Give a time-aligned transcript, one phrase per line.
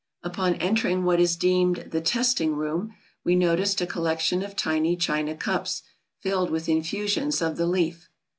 [0.23, 5.35] Upon entering what is deemed the "Testing Room," we noticed a collection of tiny China
[5.37, 5.83] cups,
[6.17, 8.09] filled with infusions of the leaf.